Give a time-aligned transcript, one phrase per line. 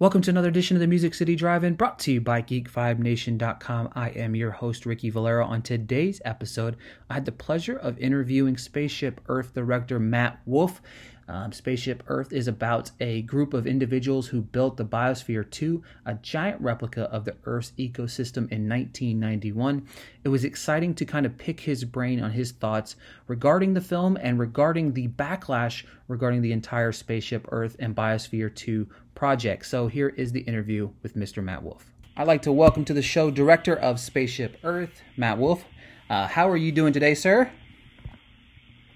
[0.00, 3.88] Welcome to another edition of the Music City Drive-In, brought to you by GeekVibesNation.com.
[3.96, 5.44] I am your host, Ricky Valero.
[5.44, 6.76] On today's episode,
[7.10, 10.80] I had the pleasure of interviewing Spaceship Earth director Matt Wolf.
[11.26, 16.14] Um, Spaceship Earth is about a group of individuals who built the Biosphere 2, a
[16.14, 19.86] giant replica of the Earth's ecosystem in 1991.
[20.22, 22.94] It was exciting to kind of pick his brain on his thoughts
[23.26, 28.88] regarding the film and regarding the backlash regarding the entire Spaceship Earth and Biosphere 2
[29.18, 29.66] project.
[29.66, 31.42] So here is the interview with Mr.
[31.42, 31.84] Matt Wolf.
[32.16, 35.64] I'd like to welcome to the show director of Spaceship Earth, Matt Wolf.
[36.08, 37.50] Uh, how are you doing today, sir?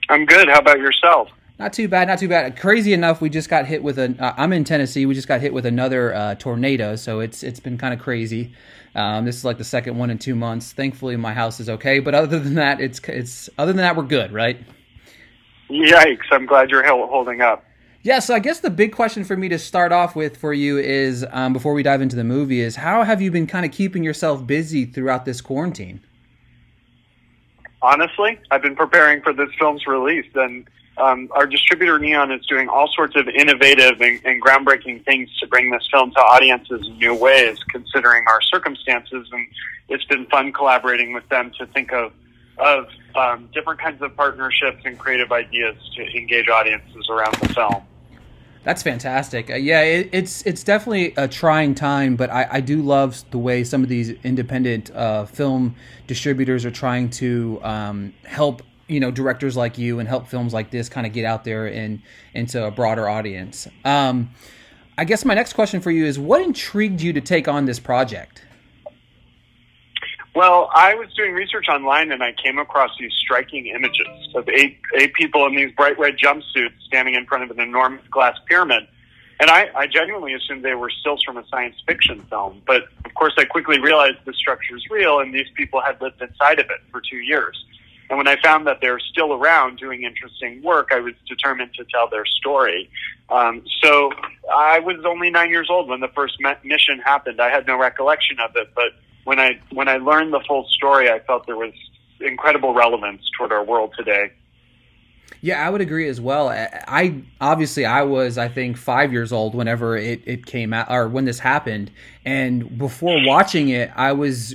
[0.09, 0.49] I'm good.
[0.49, 1.29] How about yourself?
[1.59, 2.57] Not too bad, not too bad.
[2.57, 4.15] Crazy enough, we just got hit with a.
[4.19, 5.07] Uh, I'm in Tennessee.
[5.07, 8.55] We just got hit with another uh, tornado, so it's it's been kind of crazy.
[8.95, 10.73] Um, this is like the second one in two months.
[10.73, 14.05] Thankfully, my house is okay, but other than that, it's it's other than that, we're
[14.05, 14.59] good, right?
[15.69, 16.27] Yikes!
[16.31, 17.65] I'm glad you're holding up.
[18.05, 20.77] Yeah, so I guess the big question for me to start off with for you
[20.77, 23.71] is, um, before we dive into the movie, is how have you been kind of
[23.71, 26.01] keeping yourself busy throughout this quarantine?
[27.81, 32.69] Honestly, I've been preparing for this film's release, and um, our distributor Neon is doing
[32.69, 36.99] all sorts of innovative and, and, groundbreaking things to bring this film to audiences in
[36.99, 39.29] new ways, considering our circumstances.
[39.33, 39.47] And
[39.89, 42.13] it's been fun collaborating with them to think of
[42.59, 47.83] of um, different kinds of partnerships and creative ideas to engage audiences around the film.
[48.65, 49.51] That's fantastic.
[49.51, 53.39] Uh, yeah, it, it's it's definitely a trying time, but I, I do love the
[53.39, 55.75] way some of these independent uh, film
[56.07, 60.71] distributors are trying to um, help you know directors like you and help films like
[60.71, 62.03] this kind of get out there and
[62.35, 63.67] into a broader audience.
[63.85, 64.31] Um,
[64.97, 67.81] I guess my next question for you is, what intrigued you to take on this
[67.81, 68.45] project?
[70.35, 74.79] Well, I was doing research online and I came across these striking images of eight
[74.97, 78.89] eight people in these bright red jumpsuits standing in front of an enormous glass pyramid.
[79.41, 82.63] And I, I genuinely assumed they were stills from a science fiction film.
[82.67, 86.23] But of course, I quickly realized the structure is real and these people had lived
[86.23, 87.63] inside of it for two years.
[88.09, 91.85] And when I found that they're still around doing interesting work, I was determined to
[91.85, 92.91] tell their story.
[93.29, 94.13] Um, so
[94.55, 97.41] I was only nine years old when the first mission happened.
[97.41, 98.93] I had no recollection of it, but
[99.25, 101.73] when I when I learned the full story, I felt there was
[102.21, 104.33] incredible relevance toward our world today.
[105.41, 106.49] Yeah, I would agree as well.
[106.51, 111.09] I obviously I was I think 5 years old whenever it it came out or
[111.09, 111.91] when this happened
[112.25, 114.55] and before watching it I was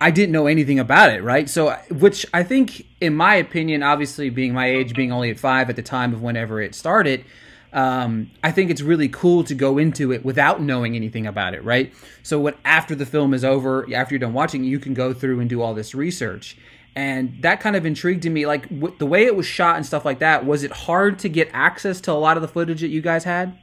[0.00, 1.48] I didn't know anything about it, right?
[1.50, 5.68] So which I think in my opinion obviously being my age being only at 5
[5.68, 7.24] at the time of whenever it started,
[7.74, 11.64] um, I think it's really cool to go into it without knowing anything about it,
[11.64, 11.92] right?
[12.22, 15.40] So what after the film is over, after you're done watching, you can go through
[15.40, 16.56] and do all this research,
[16.94, 18.46] and that kind of intrigued me.
[18.46, 20.46] Like w- the way it was shot and stuff like that.
[20.46, 23.24] Was it hard to get access to a lot of the footage that you guys
[23.24, 23.58] had?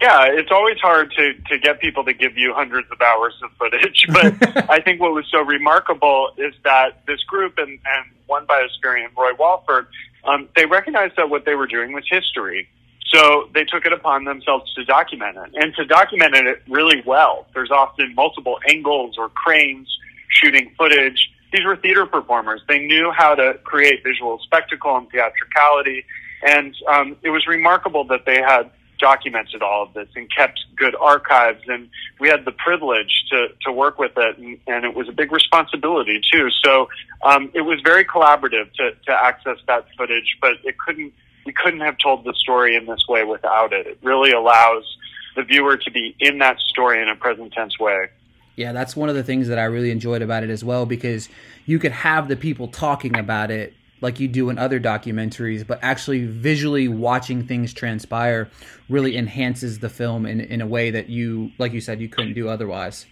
[0.00, 3.50] Yeah, it's always hard to, to get people to give you hundreds of hours of
[3.58, 4.06] footage.
[4.12, 9.14] But I think what was so remarkable is that this group and, and one biospherean
[9.16, 9.86] Roy Walford
[10.24, 12.68] um, they recognized that what they were doing was history.
[13.12, 17.46] So they took it upon themselves to document it and to document it really well.
[17.54, 19.88] There's often multiple angles or cranes
[20.28, 21.30] shooting footage.
[21.52, 22.60] These were theater performers.
[22.68, 26.04] They knew how to create visual spectacle and theatricality.
[26.46, 30.94] And um, it was remarkable that they had documented all of this and kept good
[30.94, 31.62] archives.
[31.66, 31.88] And
[32.18, 35.32] we had the privilege to, to work with it, and, and it was a big
[35.32, 36.48] responsibility too.
[36.64, 36.88] So
[37.22, 41.12] um, it was very collaborative to, to access that footage, but it couldn't
[41.46, 43.86] we couldn't have told the story in this way without it.
[43.86, 44.84] It really allows
[45.36, 48.08] the viewer to be in that story in a present tense way.
[48.56, 51.30] Yeah, that's one of the things that I really enjoyed about it as well because
[51.64, 55.78] you could have the people talking about it like you do in other documentaries, but
[55.82, 58.50] actually visually watching things transpire
[58.88, 62.34] really enhances the film in, in a way that you, like you said, you couldn't
[62.34, 63.06] do otherwise.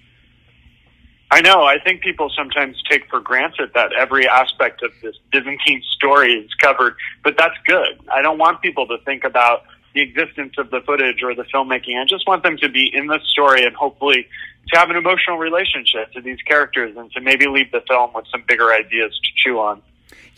[1.31, 1.65] I know.
[1.65, 6.50] I think people sometimes take for granted that every aspect of this Byzantine story is
[6.54, 8.00] covered, but that's good.
[8.10, 12.00] I don't want people to think about the existence of the footage or the filmmaking.
[12.00, 14.26] I just want them to be in the story and hopefully
[14.69, 18.25] to have an emotional relationship to these characters and to maybe leave the film with
[18.31, 19.82] some bigger ideas to chew on.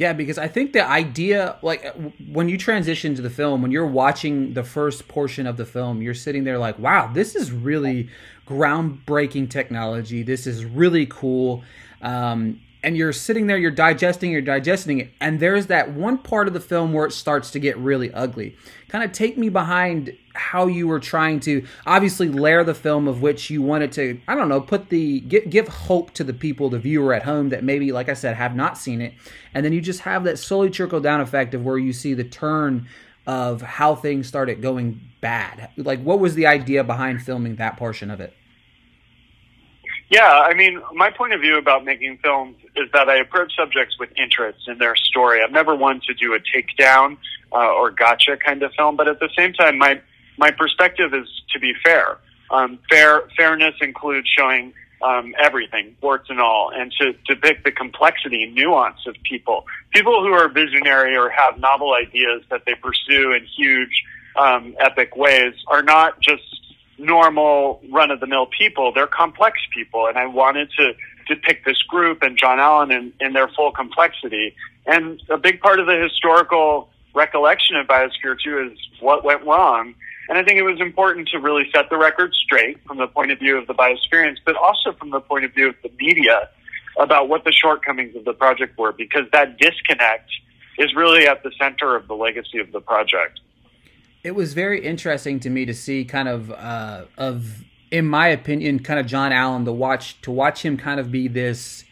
[0.01, 1.95] Yeah, because I think the idea, like
[2.27, 6.01] when you transition to the film, when you're watching the first portion of the film,
[6.01, 8.09] you're sitting there like, wow, this is really
[8.47, 10.23] groundbreaking technology.
[10.23, 11.65] This is really cool.
[12.01, 16.49] Um, and you're sitting there, you're digesting, you're digesting it, and there's that one part
[16.49, 18.57] of the film where it starts to get really ugly.
[18.89, 23.21] Kind of take me behind how you were trying to obviously layer the film of
[23.21, 26.71] which you wanted to, I don't know, put the give, give hope to the people,
[26.71, 29.15] the viewer at home that maybe, like I said, have not seen it,
[29.55, 32.25] and then you just have that slowly trickle down effect of where you see the
[32.25, 32.89] turn
[33.27, 35.69] of how things started going bad.
[35.77, 38.35] Like, what was the idea behind filming that portion of it?
[40.11, 43.97] Yeah, I mean, my point of view about making films is that I approach subjects
[43.99, 45.41] with interest in their story.
[45.41, 47.17] I'm never one to do a takedown
[47.53, 50.01] uh, or gotcha kind of film, but at the same time, my
[50.37, 52.19] my perspective is to be fair.
[52.51, 58.43] Um, fair fairness includes showing um, everything, warts and all, and to depict the complexity
[58.43, 59.65] and nuance of people.
[59.93, 64.03] People who are visionary or have novel ideas that they pursue in huge,
[64.37, 66.43] um, epic ways are not just
[67.01, 68.93] normal run of the mill people.
[68.93, 70.07] They're complex people.
[70.07, 70.93] And I wanted to
[71.27, 74.55] depict this group and John Allen in, in their full complexity.
[74.87, 79.95] And a big part of the historical recollection of Biosphere 2 is what went wrong.
[80.29, 83.33] And I think it was important to really set the record straight from the point
[83.33, 86.49] of view of the biosphere, but also from the point of view of the media
[86.99, 90.31] about what the shortcomings of the project were, because that disconnect
[90.79, 93.41] is really at the center of the legacy of the project
[94.23, 98.79] it was very interesting to me to see kind of uh, of in my opinion
[98.81, 101.85] kind of John Allen to watch to watch him kind of be this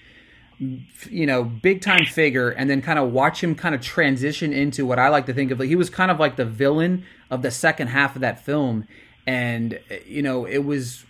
[0.59, 4.85] you know big time figure and then kind of watch him kind of transition into
[4.85, 7.43] what I like to think of like he was kind of like the villain of
[7.43, 8.87] the second half of that film.
[9.27, 11.05] And you know it was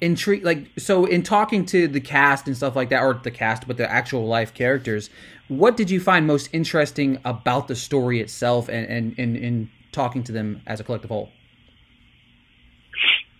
[0.00, 3.66] intrigue like so in talking to the cast and stuff like that or the cast
[3.66, 5.08] but the actual life characters
[5.48, 10.32] what did you find most interesting about the story itself and and and talking to
[10.32, 11.30] them as a collective whole?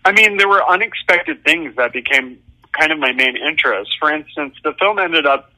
[0.03, 2.39] I mean, there were unexpected things that became
[2.71, 3.91] kind of my main interest.
[3.99, 5.51] For instance, the film ended up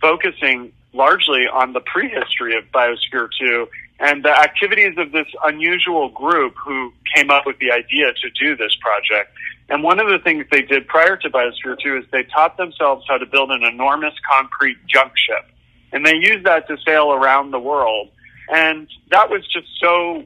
[0.00, 3.66] focusing largely on the prehistory of Biosphere 2
[4.00, 8.56] and the activities of this unusual group who came up with the idea to do
[8.56, 9.32] this project.
[9.68, 13.04] And one of the things they did prior to Biosphere 2 is they taught themselves
[13.08, 15.50] how to build an enormous concrete junk ship.
[15.92, 18.08] And they used that to sail around the world.
[18.52, 20.24] And that was just so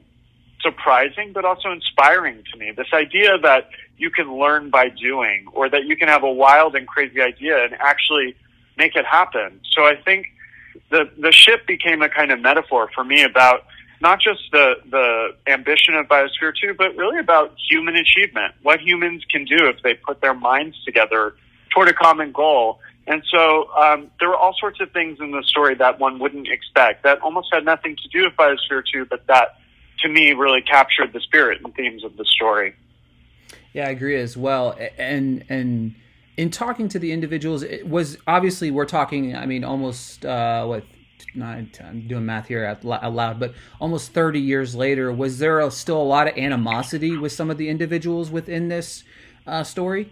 [0.61, 2.71] surprising, but also inspiring to me.
[2.75, 6.75] This idea that you can learn by doing, or that you can have a wild
[6.75, 8.35] and crazy idea and actually
[8.77, 9.59] make it happen.
[9.73, 10.27] So I think
[10.89, 13.65] the the ship became a kind of metaphor for me about
[14.01, 19.23] not just the the ambition of Biosphere 2, but really about human achievement, what humans
[19.29, 21.35] can do if they put their minds together
[21.73, 22.79] toward a common goal.
[23.07, 26.47] And so um, there were all sorts of things in the story that one wouldn't
[26.47, 29.58] expect that almost had nothing to do with Biosphere 2, but that
[30.01, 32.75] to me really captured the spirit and themes of the story.
[33.73, 34.77] Yeah, I agree as well.
[34.97, 35.95] And and
[36.37, 39.35] in talking to the individuals, it was obviously we're talking.
[39.35, 40.83] I mean, almost uh, what
[41.35, 41.71] nine.
[41.83, 46.01] I'm doing math here out loud, but almost 30 years later, was there a, still
[46.01, 49.03] a lot of animosity with some of the individuals within this
[49.45, 50.11] uh, story?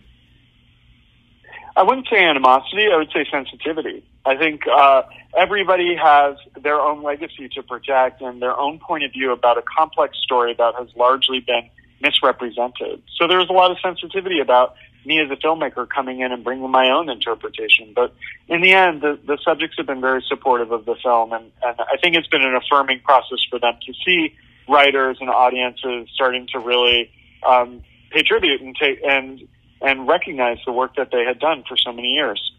[1.75, 2.87] I wouldn't say animosity.
[2.91, 4.03] I would say sensitivity.
[4.27, 5.03] I think uh,
[5.37, 9.61] everybody has their own legacy to protect and their own point of view about a
[9.61, 11.69] complex story that has largely been
[12.01, 13.01] misrepresented.
[13.17, 14.75] So there's a lot of sensitivity about
[15.05, 17.93] me as a filmmaker coming in and bringing my own interpretation.
[17.95, 18.13] But
[18.49, 21.79] in the end, the, the subjects have been very supportive of the film, and, and
[21.79, 24.35] I think it's been an affirming process for them to see
[24.67, 27.09] writers and audiences starting to really
[27.47, 27.81] um,
[28.11, 29.47] pay tribute and take and
[29.79, 32.51] and recognize the work that they had done for so many years.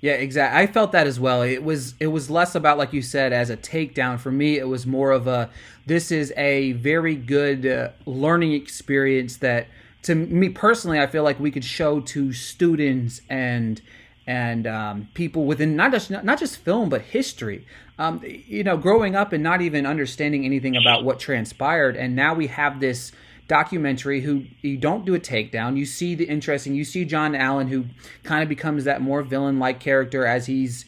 [0.00, 0.60] Yeah, exactly.
[0.60, 1.42] I felt that as well.
[1.42, 4.58] It was it was less about like you said as a takedown for me.
[4.58, 5.50] It was more of a
[5.86, 9.68] this is a very good uh, learning experience that
[10.02, 13.80] to me personally I feel like we could show to students and
[14.26, 17.66] and um, people within not just not just film but history.
[17.98, 22.34] Um, you know, growing up and not even understanding anything about what transpired, and now
[22.34, 23.10] we have this
[23.48, 25.76] documentary who you don't do a takedown.
[25.76, 26.74] You see the interesting.
[26.74, 27.86] You see John Allen who
[28.24, 30.84] kind of becomes that more villain like character as he's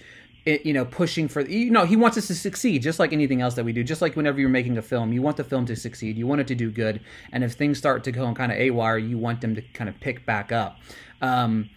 [0.47, 3.41] eh, you know pushing for you know he wants us to succeed just like anything
[3.41, 5.67] else that we do just like whenever you're making a film you want the film
[5.67, 7.01] to succeed you want it to do good
[7.33, 9.63] and if things start to go on kind of a wire you want them to
[9.73, 10.79] kind of pick back up
[11.23, 11.71] um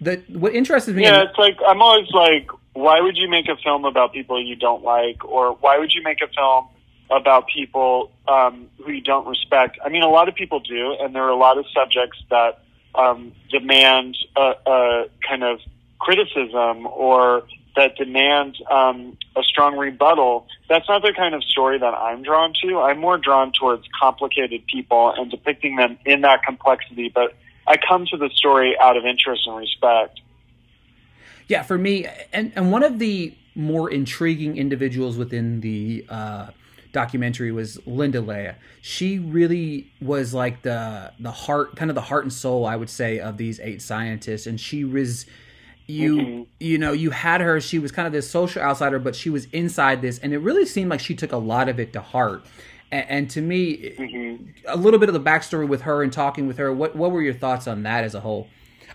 [0.00, 3.56] the what interests me yeah it's like i'm always like why would you make a
[3.56, 6.68] film about people you don't like or why would you make a film
[7.10, 9.78] about people um, who you don't respect.
[9.84, 12.62] I mean, a lot of people do, and there are a lot of subjects that
[12.94, 15.60] um, demand a, a kind of
[15.98, 17.44] criticism or
[17.76, 20.46] that demand um, a strong rebuttal.
[20.68, 22.80] That's not the kind of story that I'm drawn to.
[22.80, 27.08] I'm more drawn towards complicated people and depicting them in that complexity.
[27.08, 27.34] But
[27.66, 30.20] I come to the story out of interest and respect.
[31.46, 36.48] Yeah, for me, and and one of the more intriguing individuals within the uh,
[36.92, 38.54] documentary was Linda Leigh.
[38.82, 42.90] She really was like the the heart, kind of the heart and soul, I would
[42.90, 45.26] say, of these eight scientists, and she was
[45.86, 46.42] you mm-hmm.
[46.60, 49.46] you know you had her she was kind of this social outsider but she was
[49.52, 52.44] inside this and it really seemed like she took a lot of it to heart
[52.90, 54.44] And, and to me, mm-hmm.
[54.66, 56.72] a little bit of the backstory with her and talking with her.
[56.72, 58.48] What what were your thoughts on that as a whole?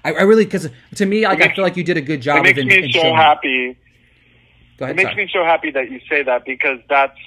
[0.04, 2.22] I, I really because to me, like, makes, I feel like you did a good
[2.22, 2.46] job.
[2.46, 3.78] It makes me in so happy.
[4.78, 5.26] Go ahead, it makes sorry.
[5.26, 7.18] me so happy that you say that because that's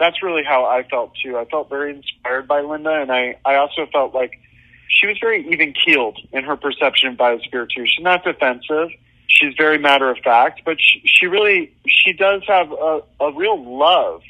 [0.00, 1.38] that's really how I felt too.
[1.38, 4.40] I felt very inspired by Linda, and I I also felt like
[4.88, 7.86] she was very even keeled in her perception of Biosphere 2.
[7.86, 8.88] She's not defensive.
[9.28, 13.62] She's very matter of fact, but she, she really she does have a, a real
[13.78, 14.22] love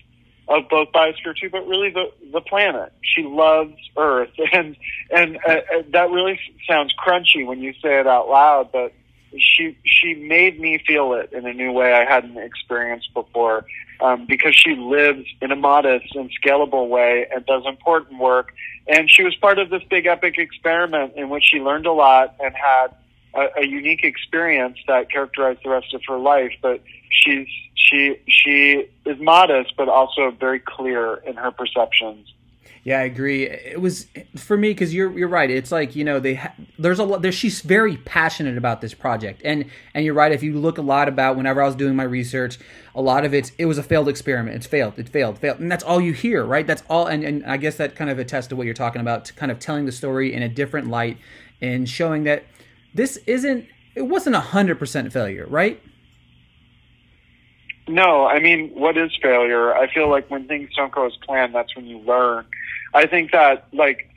[0.48, 2.92] of both Biosphere 2, but really the the planet.
[3.02, 4.76] She loves Earth, and
[5.10, 8.92] and uh, uh, that really sounds crunchy when you say it out loud, but
[9.38, 13.64] she she made me feel it in a new way I hadn't experienced before,
[14.00, 18.52] um, because she lives in a modest and scalable way and does important work,
[18.88, 22.34] and she was part of this big epic experiment in which she learned a lot
[22.40, 22.88] and had
[23.34, 28.88] a, a unique experience that characterized the rest of her life, but she's she she
[29.06, 32.32] is modest but also very clear in her perceptions.
[32.82, 33.44] Yeah, I agree.
[33.44, 34.06] It was
[34.36, 35.50] for me because you're you're right.
[35.50, 37.20] It's like you know they ha- there's a lot.
[37.20, 40.32] There, she's very passionate about this project, and and you're right.
[40.32, 42.58] If you look a lot about whenever I was doing my research,
[42.94, 44.56] a lot of it it was a failed experiment.
[44.56, 44.98] It's failed.
[44.98, 45.38] It failed.
[45.38, 45.60] Failed.
[45.60, 46.66] And that's all you hear, right?
[46.66, 47.06] That's all.
[47.06, 49.58] And and I guess that kind of attests to what you're talking about, kind of
[49.58, 51.18] telling the story in a different light
[51.60, 52.44] and showing that
[52.94, 53.66] this isn't.
[53.94, 55.82] It wasn't a hundred percent failure, right?
[57.88, 59.74] No, I mean, what is failure?
[59.74, 62.46] I feel like when things don't go as planned, that's when you learn.
[62.94, 64.08] I think that like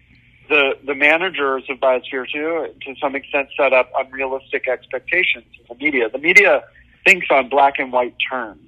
[0.50, 5.84] the the managers of Biosphere Two, to some extent, set up unrealistic expectations in the
[5.84, 6.10] media.
[6.10, 6.63] The media
[7.06, 8.60] thinks on black and white terms.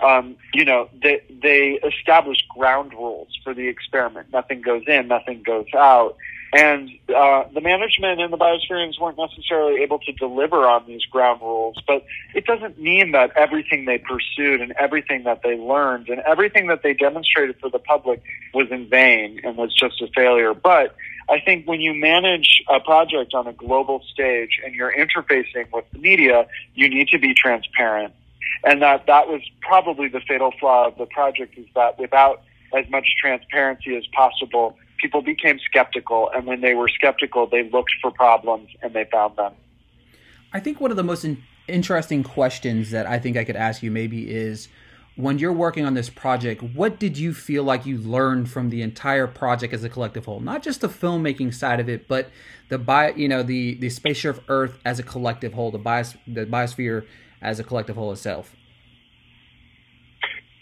[0.00, 4.28] Um, you know, they they establish ground rules for the experiment.
[4.32, 6.16] Nothing goes in, nothing goes out.
[6.52, 11.40] And uh, the management and the biospheres weren't necessarily able to deliver on these ground
[11.42, 16.20] rules, but it doesn't mean that everything they pursued and everything that they learned and
[16.20, 18.22] everything that they demonstrated for the public
[18.54, 20.54] was in vain and was just a failure.
[20.54, 20.94] But
[21.28, 25.84] I think when you manage a project on a global stage and you're interfacing with
[25.92, 28.14] the media, you need to be transparent.
[28.64, 32.42] And that, that was probably the fatal flaw of the project is that without
[32.76, 34.76] as much transparency as possible,
[35.06, 39.36] people became skeptical, and when they were skeptical, they looked for problems and they found
[39.36, 39.52] them.
[40.52, 43.84] I think one of the most in- interesting questions that I think I could ask
[43.84, 44.66] you maybe is
[45.14, 48.82] when you're working on this project, what did you feel like you learned from the
[48.82, 50.40] entire project as a collective whole?
[50.40, 52.28] Not just the filmmaking side of it, but
[52.68, 56.46] the bio, you know, the the spaceship Earth as a collective whole, the bios, the
[56.46, 57.06] biosphere
[57.40, 58.56] as a collective whole itself.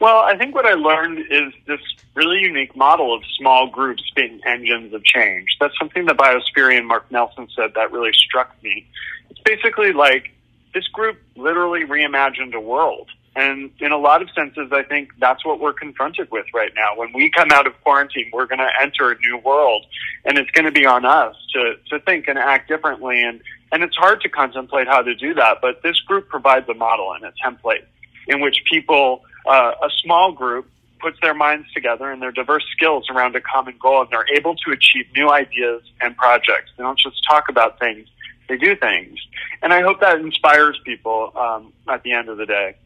[0.05, 1.81] Well, I think what I learned is this
[2.15, 5.57] really unique model of small groups being engines of change.
[5.59, 8.87] That's something the biospherean Mark Nelson said that really struck me.
[9.31, 10.31] It's basically like
[10.75, 13.09] this group literally reimagined a world.
[13.35, 16.99] And in a lot of senses, I think that's what we're confronted with right now.
[16.99, 19.87] When we come out of quarantine, we're going to enter a new world,
[20.27, 23.23] and it's going to be on us to, to think and act differently.
[23.23, 23.41] And,
[23.73, 27.15] and it's hard to contemplate how to do that, but this group provides a model
[27.15, 27.87] and a template
[28.29, 30.69] in which people uh, a small group
[31.01, 34.55] puts their minds together and their diverse skills around a common goal, and they're able
[34.57, 36.71] to achieve new ideas and projects.
[36.77, 38.09] They don't just talk about things;
[38.49, 39.19] they do things.
[39.63, 42.77] And I hope that inspires people um, at the end of the day.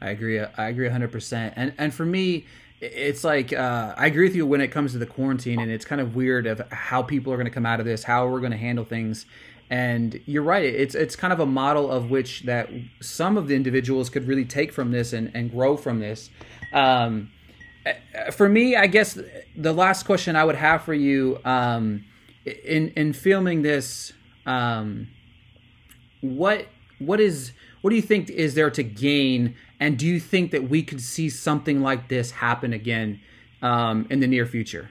[0.00, 0.40] I agree.
[0.40, 1.52] I agree 100%.
[1.56, 2.46] And and for me,
[2.80, 5.84] it's like uh, I agree with you when it comes to the quarantine, and it's
[5.84, 8.40] kind of weird of how people are going to come out of this, how we're
[8.40, 9.26] going to handle things.
[9.70, 12.68] And you're right; it's it's kind of a model of which that
[13.00, 16.30] some of the individuals could really take from this and, and grow from this.
[16.72, 17.30] Um,
[18.32, 19.18] for me, I guess
[19.56, 22.04] the last question I would have for you um,
[22.44, 24.12] in in filming this,
[24.46, 25.08] um,
[26.20, 26.66] what
[26.98, 30.68] what is what do you think is there to gain, and do you think that
[30.68, 33.20] we could see something like this happen again
[33.62, 34.90] um, in the near future?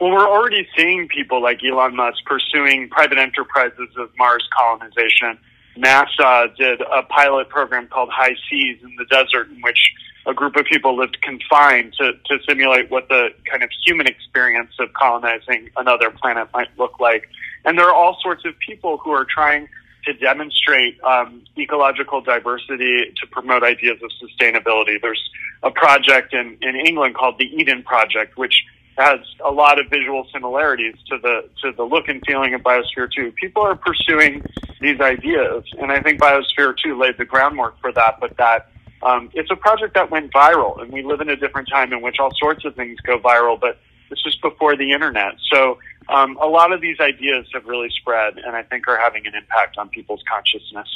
[0.00, 5.38] Well, we're already seeing people like Elon Musk pursuing private enterprises of Mars colonization.
[5.76, 9.92] NASA did a pilot program called High Seas in the desert, in which
[10.26, 14.70] a group of people lived confined to, to simulate what the kind of human experience
[14.78, 17.28] of colonizing another planet might look like.
[17.64, 19.68] And there are all sorts of people who are trying
[20.04, 25.00] to demonstrate um, ecological diversity to promote ideas of sustainability.
[25.02, 25.22] There's
[25.64, 28.62] a project in, in England called the Eden Project, which
[28.98, 33.10] has a lot of visual similarities to the to the look and feeling of Biosphere
[33.10, 33.32] 2.
[33.32, 34.42] People are pursuing
[34.80, 38.18] these ideas, and I think Biosphere 2 laid the groundwork for that.
[38.20, 38.70] But that
[39.02, 42.02] um, it's a project that went viral, and we live in a different time in
[42.02, 43.58] which all sorts of things go viral.
[43.58, 43.78] But
[44.10, 45.78] this is before the internet, so
[46.08, 49.34] um, a lot of these ideas have really spread, and I think are having an
[49.34, 50.88] impact on people's consciousness.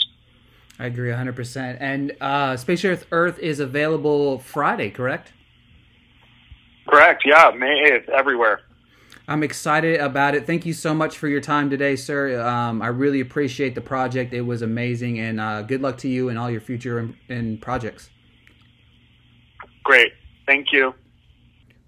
[0.78, 1.76] I agree 100%.
[1.78, 5.32] And uh, Space Earth Earth is available Friday, correct?
[6.88, 7.22] Correct.
[7.24, 8.60] Yeah, May 8th, everywhere.
[9.28, 10.46] I'm excited about it.
[10.46, 12.40] Thank you so much for your time today, sir.
[12.44, 14.34] Um, I really appreciate the project.
[14.34, 18.10] It was amazing, and uh, good luck to you and all your future in projects.
[19.84, 20.12] Great.
[20.46, 20.94] Thank you.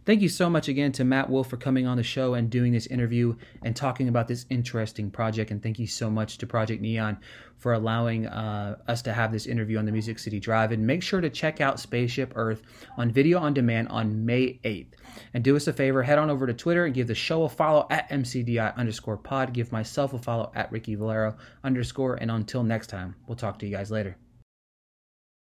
[0.07, 2.73] Thank you so much again to Matt Wolf for coming on the show and doing
[2.73, 5.51] this interview and talking about this interesting project.
[5.51, 7.19] And thank you so much to Project Neon
[7.57, 10.73] for allowing uh, us to have this interview on the Music City Drive.
[10.73, 12.63] And make sure to check out Spaceship Earth
[12.99, 14.93] on video on demand on May 8th.
[15.33, 17.49] And do us a favor, head on over to Twitter and give the show a
[17.49, 19.55] follow at MCDI underscore pod.
[19.55, 22.17] Give myself a follow at Ricky Valero underscore.
[22.17, 24.19] And until next time, we'll talk to you guys later.